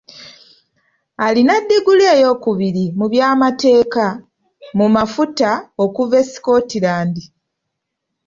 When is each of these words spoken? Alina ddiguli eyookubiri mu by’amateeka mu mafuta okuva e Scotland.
Alina 1.25 1.53
ddiguli 1.63 2.05
eyookubiri 2.15 2.85
mu 2.97 3.05
by’amateeka 3.11 4.05
mu 4.77 4.87
mafuta 4.95 5.49
okuva 5.83 6.15
e 6.23 6.25
Scotland. 6.33 7.15